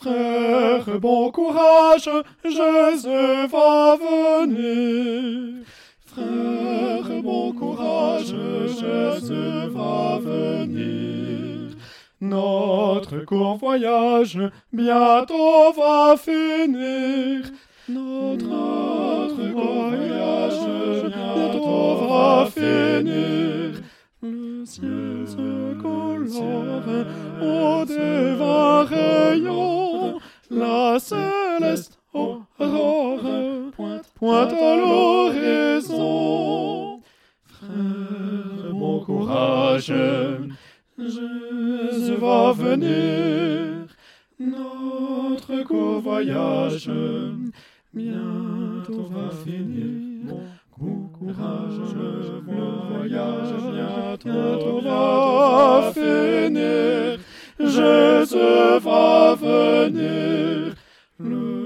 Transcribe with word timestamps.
Frère, 0.00 1.00
bon 1.00 1.32
courage, 1.32 2.08
Jésus 2.44 3.46
va 3.50 3.96
venir. 3.96 5.64
Frère, 6.06 7.20
bon 7.20 7.52
courage, 7.52 8.32
Jésus 8.68 9.68
va 9.74 10.20
venir. 10.20 11.74
Notre 12.20 13.24
court 13.24 13.56
voyage 13.56 14.38
bientôt 14.72 15.72
va 15.76 16.14
finir. 16.16 17.50
Notre, 17.88 18.46
court 18.46 19.36
voyage 19.52 20.37
aurore 32.58 33.70
pointe, 33.76 34.10
pointe 34.14 34.52
à 34.52 34.76
l'horizon. 34.76 35.98
Frère, 37.44 38.72
bon 38.72 39.00
courage, 39.00 39.92
Jésus 40.98 42.14
va 42.16 42.52
venir, 42.52 43.86
notre 44.38 45.62
court 45.64 46.00
voyage 46.00 46.90
bientôt 47.92 49.08
va 49.10 49.30
finir. 49.44 50.08
Courage, 51.18 51.80
le 51.96 52.70
voyage 52.96 53.54
bientôt 53.72 54.80
va 54.80 55.92
finir. 55.92 57.18
Jésus 57.58 58.78
va 58.80 59.34
venir, 59.34 60.74
le 61.18 61.57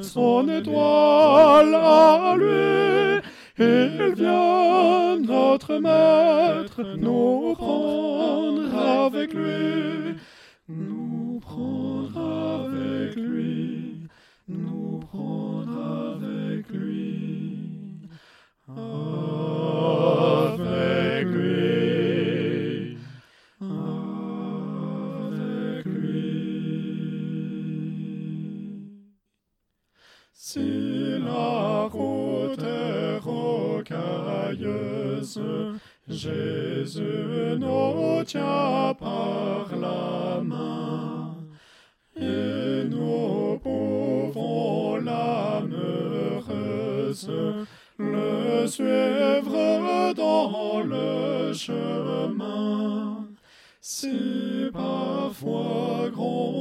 son 0.00 0.48
étoile 0.48 1.74
à 1.74 2.34
lui. 2.36 3.20
Il 3.58 4.14
vient, 4.14 5.16
notre 5.18 5.78
maître, 5.78 6.82
nous 6.98 7.54
prendre 7.54 8.76
avec 9.06 9.32
lui, 9.32 10.14
nous 10.68 11.40
prendre 11.40 12.25
Si 30.48 31.18
la 31.18 31.88
route 31.90 32.62
est 32.62 33.18
rocailleuse, 33.18 33.90
Jésus 36.06 37.58
nous 37.58 38.22
tient 38.22 38.94
par 38.94 39.66
la 39.76 40.40
main, 40.44 41.34
et 42.16 42.84
nous 42.88 43.58
pouvons 43.58 44.98
l'âme 44.98 45.74
le 47.98 48.68
suivre 48.68 50.12
dans 50.14 50.80
le 50.80 51.52
chemin. 51.54 53.26
Si 53.80 54.70
parfois 54.72 56.08
gronde 56.12 56.55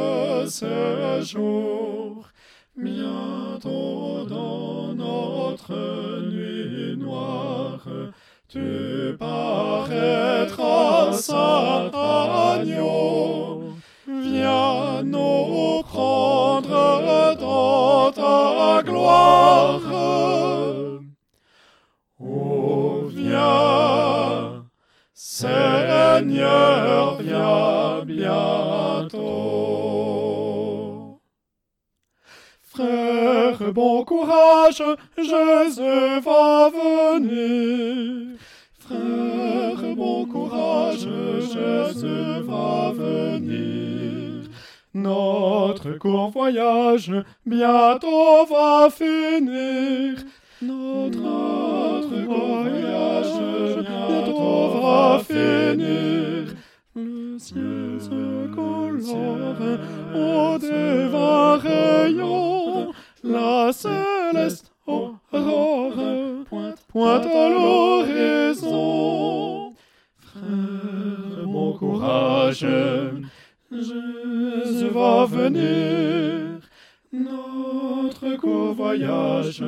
séjour. 0.48 2.28
Bientôt 2.76 4.26
dans 4.28 4.94
notre 4.94 5.72
nuit 6.30 6.96
noire, 6.96 7.86
tu 8.48 9.16
paraîtras, 9.18 11.12
saint 11.12 11.90
agneau. 11.92 13.35
Seigneur, 25.18 27.16
viens 27.22 28.04
bientôt. 28.04 29.18
Frère, 32.60 33.72
bon 33.72 34.04
courage, 34.04 34.82
Jésus 35.16 36.20
va 36.20 36.68
venir. 36.68 38.36
Frère, 38.78 39.94
bon 39.96 40.26
courage, 40.26 41.08
Jésus 41.40 42.42
va 42.42 42.92
venir. 42.92 44.50
Notre 44.92 45.92
court 45.92 46.28
voyage 46.28 47.10
bientôt 47.46 48.44
va 48.50 48.90
finir. 48.90 50.16
Notre 50.62 51.18
court 51.18 52.08
voyage 52.24 53.36
bientôt 54.08 54.68
va 54.80 55.20
finir. 55.22 56.54
Le 56.94 57.38
ciel 57.38 58.00
se 58.00 58.46
colore 58.54 59.60
au 60.14 60.58
devant 60.58 61.58
rayon, 61.58 62.92
la 63.22 63.70
céleste 63.70 64.72
aurore 64.86 65.92
pointe, 66.48 66.80
pointe 66.88 67.26
à 67.26 67.48
l'horizon. 67.50 68.64
Frère, 70.20 71.44
bon 71.44 71.72
courage, 71.74 72.66
Jésus 73.70 74.88
va 74.88 75.26
venir. 75.26 76.35
Notre 78.36 78.48
court 78.48 78.74
voyage 78.74 79.64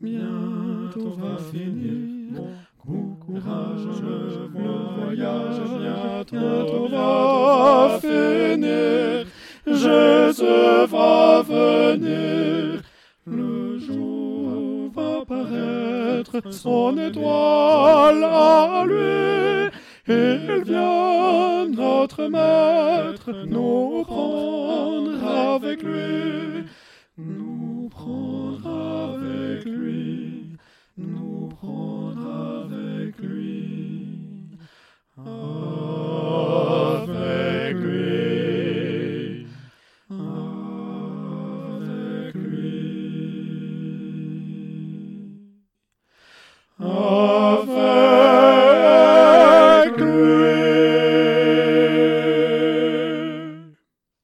bientôt 0.00 1.10
va 1.16 1.36
finir. 1.52 2.42
Bon 2.84 3.14
courage, 3.24 3.86
le 4.02 4.48
voyage 4.58 5.60
bientôt 5.78 6.88
va 6.88 8.00
finir. 8.00 9.26
Jésus 9.66 10.86
va 10.88 11.42
venir. 11.42 12.82
Le 13.26 13.78
jour 13.78 14.90
va 14.92 15.24
paraître, 15.24 16.52
son 16.52 16.98
étoile 16.98 18.24
à 18.24 18.84
lui. 18.84 19.70
Il 20.08 20.64
vient, 20.64 21.68
notre 21.68 22.26
maître, 22.26 23.30
nous 23.46 24.02
prendre 24.02 25.24
avec 25.54 25.84
lui 25.84 26.64
nous 27.26 27.88
prendre 27.90 28.66
avec 28.66 29.64
lui, 29.64 30.56
nous 30.96 31.48
prendre 31.48 32.26
avec 32.64 33.18
lui, 33.18 34.48
avec 35.16 35.26
lui, 37.76 39.46
avec 40.10 40.54
lui. 42.34 42.56
Avec 46.80 47.04
lui. 47.04 47.29